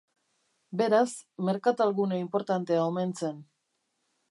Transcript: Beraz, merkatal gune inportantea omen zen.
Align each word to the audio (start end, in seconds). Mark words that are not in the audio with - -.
Beraz, 0.79 1.09
merkatal 1.51 1.93
gune 1.99 2.19
inportantea 2.23 2.87
omen 2.87 3.17
zen. 3.23 3.39